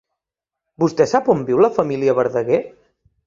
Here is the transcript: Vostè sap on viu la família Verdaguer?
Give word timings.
Vostè 0.83 1.07
sap 1.11 1.29
on 1.35 1.45
viu 1.49 1.61
la 1.65 1.71
família 1.77 2.17
Verdaguer? 2.21 2.63